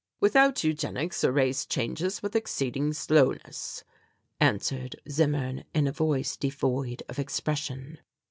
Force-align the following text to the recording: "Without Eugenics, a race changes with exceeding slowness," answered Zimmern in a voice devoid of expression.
"Without 0.19 0.63
Eugenics, 0.63 1.23
a 1.23 1.31
race 1.31 1.63
changes 1.63 2.23
with 2.23 2.35
exceeding 2.35 2.91
slowness," 2.91 3.83
answered 4.39 4.95
Zimmern 5.07 5.63
in 5.75 5.85
a 5.87 5.91
voice 5.91 6.35
devoid 6.37 7.03
of 7.07 7.19
expression. 7.19 7.99